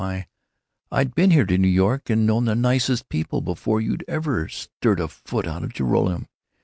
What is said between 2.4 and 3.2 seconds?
the nicest